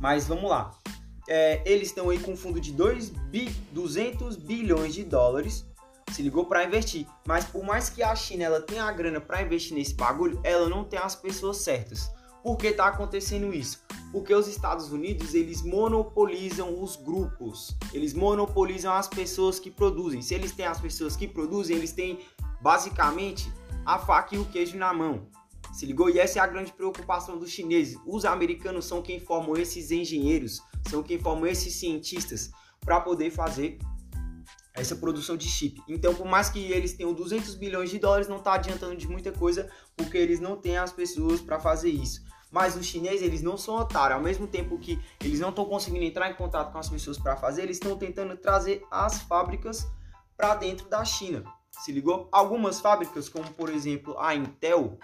Mas 0.00 0.26
vamos 0.26 0.48
lá. 0.48 0.70
É, 1.28 1.62
eles 1.64 1.88
estão 1.88 2.10
aí 2.10 2.18
com 2.18 2.32
um 2.32 2.36
fundo 2.36 2.60
de 2.60 2.72
2 2.72 3.10
bi, 3.10 3.48
200 3.72 4.36
bilhões 4.36 4.94
de 4.94 5.04
dólares 5.04 5.64
se 6.12 6.22
ligou 6.22 6.44
para 6.44 6.64
investir. 6.64 7.06
Mas 7.26 7.44
por 7.44 7.64
mais 7.64 7.88
que 7.88 8.02
a 8.02 8.14
China 8.14 8.44
ela 8.44 8.60
tenha 8.60 8.84
a 8.84 8.92
grana 8.92 9.20
para 9.20 9.42
investir 9.42 9.74
nesse 9.76 9.94
bagulho, 9.94 10.40
ela 10.44 10.68
não 10.68 10.84
tem 10.84 10.98
as 10.98 11.16
pessoas 11.16 11.58
certas. 11.58 12.10
Por 12.42 12.56
que 12.56 12.68
está 12.68 12.86
acontecendo 12.86 13.54
isso? 13.54 13.82
Porque 14.12 14.34
os 14.34 14.46
Estados 14.46 14.92
Unidos 14.92 15.34
eles 15.34 15.62
monopolizam 15.62 16.82
os 16.82 16.96
grupos, 16.96 17.74
eles 17.92 18.12
monopolizam 18.12 18.92
as 18.92 19.08
pessoas 19.08 19.58
que 19.58 19.70
produzem. 19.70 20.20
Se 20.20 20.34
eles 20.34 20.52
têm 20.52 20.66
as 20.66 20.78
pessoas 20.78 21.16
que 21.16 21.26
produzem, 21.26 21.76
eles 21.76 21.92
têm 21.92 22.20
basicamente 22.60 23.50
a 23.84 23.98
faca 23.98 24.36
e 24.36 24.38
o 24.38 24.44
queijo 24.44 24.76
na 24.76 24.92
mão. 24.92 25.26
Se 25.72 25.86
ligou? 25.86 26.10
E 26.10 26.18
essa 26.18 26.38
é 26.38 26.42
a 26.42 26.46
grande 26.46 26.72
preocupação 26.72 27.38
dos 27.38 27.50
chineses. 27.50 27.98
Os 28.06 28.26
americanos 28.26 28.84
são 28.84 29.00
quem 29.00 29.18
formam 29.18 29.56
esses 29.56 29.90
engenheiros, 29.90 30.60
são 30.88 31.02
quem 31.02 31.18
formam 31.18 31.46
esses 31.46 31.74
cientistas 31.74 32.50
para 32.80 33.00
poder 33.00 33.30
fazer 33.30 33.78
essa 34.74 34.96
produção 34.96 35.36
de 35.36 35.48
chip. 35.48 35.82
Então, 35.88 36.14
por 36.14 36.26
mais 36.26 36.48
que 36.48 36.58
eles 36.72 36.92
tenham 36.92 37.12
200 37.12 37.54
bilhões 37.54 37.90
de 37.90 37.98
dólares, 37.98 38.28
não 38.28 38.38
está 38.38 38.54
adiantando 38.54 38.96
de 38.96 39.08
muita 39.08 39.32
coisa, 39.32 39.70
porque 39.96 40.16
eles 40.16 40.40
não 40.40 40.56
têm 40.56 40.76
as 40.76 40.92
pessoas 40.92 41.40
para 41.40 41.58
fazer 41.60 41.90
isso. 41.90 42.22
Mas 42.52 42.76
os 42.76 42.84
chineses, 42.84 43.22
eles 43.22 43.40
não 43.40 43.56
são 43.56 43.76
otários. 43.76 44.18
Ao 44.18 44.22
mesmo 44.22 44.46
tempo 44.46 44.78
que 44.78 45.00
eles 45.24 45.40
não 45.40 45.48
estão 45.48 45.64
conseguindo 45.64 46.04
entrar 46.04 46.30
em 46.30 46.34
contato 46.34 46.70
com 46.70 46.78
as 46.78 46.88
pessoas 46.88 47.18
para 47.18 47.34
fazer, 47.34 47.62
eles 47.62 47.78
estão 47.78 47.96
tentando 47.96 48.36
trazer 48.36 48.84
as 48.90 49.22
fábricas 49.22 49.88
para 50.36 50.54
dentro 50.56 50.86
da 50.88 51.02
China. 51.02 51.42
Se 51.70 51.90
ligou? 51.90 52.28
Algumas 52.30 52.78
fábricas, 52.78 53.28
como 53.28 53.50
por 53.54 53.70
exemplo 53.70 54.14
a 54.18 54.34
Intel 54.34 54.98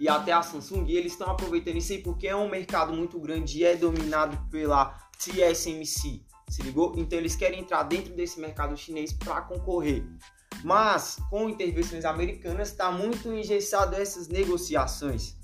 e 0.00 0.08
até 0.08 0.32
a 0.32 0.42
Samsung, 0.42 0.88
eles 0.88 1.12
estão 1.12 1.30
aproveitando 1.30 1.76
isso 1.76 1.92
aí 1.92 1.98
porque 1.98 2.26
é 2.26 2.34
um 2.34 2.48
mercado 2.48 2.92
muito 2.94 3.20
grande 3.20 3.58
e 3.58 3.64
é 3.64 3.76
dominado 3.76 4.38
pela 4.50 4.96
TSMC. 5.18 6.22
Se 6.48 6.62
ligou? 6.62 6.94
Então 6.96 7.18
eles 7.18 7.36
querem 7.36 7.60
entrar 7.60 7.82
dentro 7.82 8.14
desse 8.14 8.40
mercado 8.40 8.76
chinês 8.76 9.12
para 9.12 9.42
concorrer. 9.42 10.06
Mas 10.64 11.18
com 11.28 11.50
intervenções 11.50 12.04
americanas 12.04 12.70
está 12.70 12.90
muito 12.90 13.30
engessado 13.32 13.94
essas 13.96 14.28
negociações. 14.28 15.36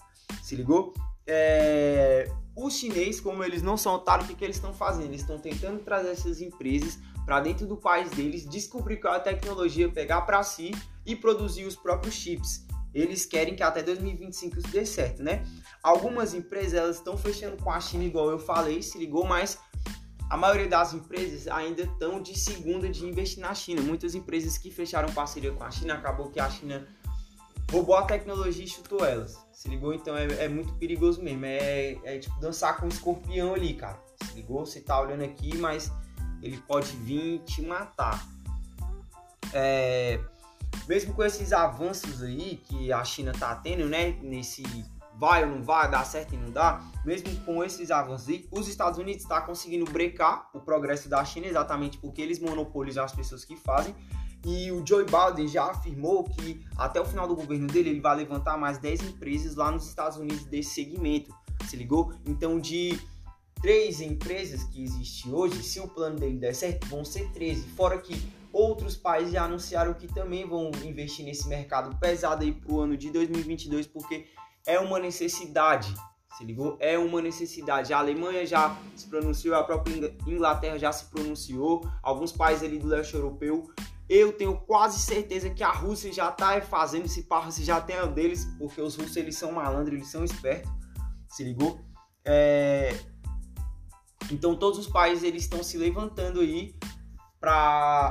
Se 0.43 0.57
ligou? 0.57 0.95
É, 1.27 2.31
os 2.57 2.75
chineses, 2.75 3.21
como 3.21 3.43
eles 3.43 3.63
não 3.63 3.77
são 3.77 3.95
otários, 3.95 4.27
o 4.27 4.31
que, 4.31 4.37
que 4.37 4.45
eles 4.45 4.57
estão 4.57 4.73
fazendo? 4.73 5.07
Eles 5.07 5.23
estão 5.23 5.39
tentando 5.39 5.81
trazer 5.83 6.11
essas 6.11 6.41
empresas 6.41 6.99
para 7.25 7.41
dentro 7.41 7.67
do 7.67 7.77
país 7.77 8.11
deles, 8.11 8.47
descobrir 8.49 8.99
qual 8.99 9.15
é 9.15 9.17
a 9.17 9.21
tecnologia, 9.21 9.89
pegar 9.89 10.23
para 10.23 10.43
si 10.43 10.73
e 11.07 11.15
produzir 11.15 11.65
os 11.65 11.77
próprios 11.77 12.15
chips. 12.15 12.67
Eles 12.93 13.25
querem 13.25 13.57
que 13.57 13.63
até 13.63 13.83
2025 13.83 14.59
isso 14.59 14.69
dê 14.69 14.85
certo, 14.85 15.23
né? 15.23 15.45
Algumas 15.83 16.35
empresas 16.35 16.75
elas 16.75 16.97
estão 16.97 17.17
fechando 17.17 17.63
com 17.63 17.71
a 17.71 17.81
China, 17.81 18.05
igual 18.05 18.31
eu 18.31 18.39
falei, 18.39 18.83
se 18.83 18.99
ligou, 18.99 19.25
mas 19.25 19.59
a 20.29 20.37
maioria 20.37 20.69
das 20.69 20.93
empresas 20.93 21.47
ainda 21.49 21.83
estão 21.83 22.21
de 22.21 22.39
segunda 22.39 22.89
de 22.89 23.07
investir 23.07 23.41
na 23.41 23.55
China. 23.55 23.81
Muitas 23.81 24.15
empresas 24.15 24.59
que 24.59 24.71
fecharam 24.71 25.11
parceria 25.13 25.53
com 25.53 25.65
a 25.65 25.71
China, 25.71 25.95
acabou 25.95 26.31
que 26.31 26.41
a 26.41 26.51
China 26.51 26.87
roubou 27.73 27.97
a 27.97 28.03
tecnologia 28.03 28.65
e 28.65 28.69
chutou 28.69 29.05
elas. 29.05 29.43
Se 29.51 29.69
ligou? 29.69 29.95
Então 29.95 30.17
é, 30.17 30.27
é 30.45 30.49
muito 30.49 30.75
perigoso 30.75 31.23
mesmo. 31.23 31.47
É, 31.47 31.97
é, 32.05 32.19
tipo 32.19 32.39
dançar 32.39 32.77
com 32.77 32.87
um 32.87 32.89
escorpião 32.89 33.55
ali, 33.55 33.75
cara. 33.75 33.99
Se 34.23 34.35
ligou? 34.35 34.65
Você 34.67 34.81
tá 34.81 35.01
olhando 35.01 35.25
aqui, 35.25 35.57
mas 35.57 35.91
ele 36.43 36.59
pode 36.69 36.95
vir 36.99 37.39
te 37.41 37.63
matar. 37.63 38.25
É, 39.55 40.21
mesmo 40.87 41.15
com 41.15 41.25
esses 41.25 41.53
avanços 41.53 42.23
aí 42.23 42.61
que 42.65 42.93
a 42.93 43.03
China 43.05 43.33
tá 43.33 43.55
tendo, 43.57 43.89
né, 43.89 44.19
nesse 44.23 44.63
vai 45.15 45.45
ou 45.45 45.51
não 45.51 45.63
vai, 45.63 45.91
dá 45.91 46.03
certo 46.05 46.35
e 46.35 46.39
não 46.39 46.51
dá, 46.51 46.81
mesmo 47.05 47.35
com 47.45 47.63
esses 47.63 47.91
avanços 47.91 48.29
aí, 48.29 48.49
os 48.51 48.67
Estados 48.67 48.99
Unidos 48.99 49.23
está 49.23 49.41
conseguindo 49.43 49.85
brecar 49.85 50.49
o 50.55 50.61
progresso 50.61 51.09
da 51.09 51.25
China 51.25 51.47
exatamente 51.47 51.99
porque 51.99 52.21
eles 52.21 52.39
monopolizam 52.39 53.05
as 53.05 53.13
pessoas 53.13 53.45
que 53.45 53.55
fazem. 53.55 53.95
E 54.45 54.73
o 54.73 54.85
Joe 54.87 55.05
Biden 55.05 55.47
já 55.47 55.71
afirmou 55.71 56.25
que 56.25 56.65
até 56.77 57.01
o 57.01 57.05
final 57.05 57.29
do 57.29 57.37
governo 57.37 57.69
dele 57.69 57.91
ele 57.91 58.01
vai 58.01 58.17
levantar 58.17 58.59
mais 58.59 58.79
10 58.79 59.03
empresas 59.03 59.55
lá 59.55 59.71
nos 59.71 59.87
Estados 59.87 60.19
Unidos 60.19 60.45
desse 60.45 60.71
segmento. 60.71 61.35
Se 61.69 61.77
ligou? 61.77 62.13
Então, 62.27 62.59
de 62.59 62.99
três 63.61 64.01
empresas 64.01 64.65
que 64.65 64.83
existem 64.83 65.33
hoje, 65.33 65.63
se 65.63 65.79
o 65.79 65.87
plano 65.87 66.19
dele 66.19 66.37
der 66.37 66.55
certo, 66.55 66.89
vão 66.89 67.05
ser 67.05 67.31
13. 67.31 67.63
Fora 67.71 67.97
que 67.99 68.21
outros 68.53 68.97
países 68.97 69.33
já 69.33 69.45
anunciaram 69.45 69.95
que 69.95 70.09
também 70.09 70.47
vão 70.47 70.73
investir 70.85 71.25
nesse 71.25 71.49
mercado 71.49 71.97
pesado 71.99 72.43
aí 72.43 72.53
pro 72.53 72.81
ano 72.81 72.97
de 72.97 73.11
2022, 73.11 73.87
porque 73.87 74.27
é 74.67 74.79
uma 74.81 74.99
necessidade. 74.99 75.95
Se 76.37 76.45
ligou? 76.45 76.77
É 76.81 76.99
uma 76.99 77.21
necessidade. 77.23 77.93
A 77.93 77.99
Alemanha 77.99 78.45
já 78.45 78.77
se 78.97 79.07
pronunciou, 79.07 79.55
a 79.55 79.63
própria 79.63 80.13
Inglaterra 80.27 80.79
já 80.79 80.91
se 80.91 81.05
pronunciou, 81.05 81.87
alguns 82.03 82.33
países 82.33 82.65
ali 82.65 82.79
do 82.79 82.89
leste 82.89 83.15
europeu. 83.15 83.71
Eu 84.09 84.33
tenho 84.33 84.57
quase 84.59 84.99
certeza 84.99 85.51
que 85.51 85.63
a 85.63 85.71
Rússia 85.71 86.13
já 86.13 86.29
está 86.29 86.61
fazendo 86.61 87.07
esse 87.07 87.23
parro, 87.23 87.51
se 87.51 87.65
já 87.65 87.81
tem 87.81 88.01
o 88.01 88.07
deles, 88.07 88.45
porque 88.59 88.81
os 88.81 88.97
russos 88.97 89.17
eles 89.17 89.37
são 89.37 89.53
malandros, 89.53 89.95
eles 89.95 90.09
são 90.09 90.25
espertos. 90.25 90.71
Se 91.29 91.43
ligou? 91.45 91.81
É... 92.25 92.95
Então 94.31 94.55
todos 94.57 94.79
os 94.79 94.87
países 94.87 95.25
eles 95.25 95.43
estão 95.43 95.63
se 95.63 95.77
levantando 95.79 96.41
aí 96.41 96.75
para 97.41 98.11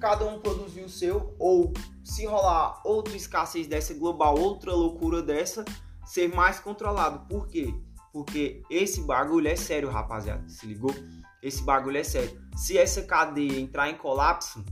cada 0.00 0.26
um 0.26 0.38
produzir 0.38 0.82
o 0.82 0.88
seu 0.88 1.34
ou 1.38 1.72
se 2.02 2.26
rolar 2.26 2.80
outra 2.84 3.16
escassez 3.16 3.66
dessa 3.66 3.94
global, 3.94 4.38
outra 4.38 4.72
loucura 4.72 5.22
dessa, 5.22 5.64
ser 6.04 6.28
mais 6.34 6.60
controlado. 6.60 7.26
Por 7.26 7.48
quê? 7.48 7.74
Porque 8.12 8.62
esse 8.70 9.00
bagulho 9.02 9.48
é 9.48 9.56
sério, 9.56 9.88
rapaziada. 9.90 10.46
Se 10.48 10.66
ligou? 10.66 10.94
Esse 11.42 11.62
bagulho 11.62 11.96
é 11.96 12.04
sério. 12.04 12.38
Se 12.54 12.76
essa 12.78 13.02
cadeia 13.02 13.58
entrar 13.58 13.88
em 13.88 13.96
colapso, 13.96 14.64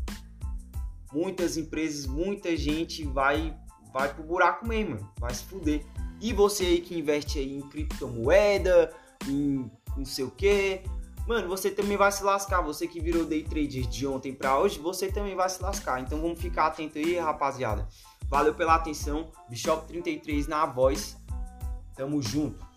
muitas 1.12 1.56
empresas, 1.56 2.06
muita 2.06 2.56
gente 2.56 3.04
vai 3.04 3.56
vai 3.92 4.12
pro 4.12 4.24
buraco 4.24 4.66
mesmo, 4.66 4.98
vai 5.18 5.34
se 5.34 5.44
fuder. 5.44 5.84
E 6.20 6.32
você 6.32 6.64
aí 6.64 6.80
que 6.80 6.98
investe 6.98 7.38
aí 7.38 7.54
em 7.54 7.60
criptomoeda, 7.60 8.90
em 9.28 9.70
não 9.96 10.04
sei 10.06 10.24
o 10.24 10.30
que, 10.30 10.80
mano, 11.26 11.46
você 11.48 11.70
também 11.70 11.96
vai 11.96 12.10
se 12.10 12.24
lascar. 12.24 12.62
Você 12.62 12.86
que 12.86 13.00
virou 13.00 13.26
day 13.26 13.42
trader 13.42 13.86
de 13.86 14.06
ontem 14.06 14.32
para 14.32 14.58
hoje, 14.58 14.78
você 14.78 15.12
também 15.12 15.34
vai 15.34 15.48
se 15.48 15.62
lascar. 15.62 16.00
Então 16.00 16.20
vamos 16.20 16.40
ficar 16.40 16.66
atento 16.66 16.98
aí, 16.98 17.18
rapaziada. 17.18 17.86
Valeu 18.28 18.54
pela 18.54 18.76
atenção. 18.76 19.30
Bishop 19.48 19.86
33 19.86 20.46
na 20.46 20.64
voz. 20.64 21.16
Tamo 21.94 22.22
junto. 22.22 22.71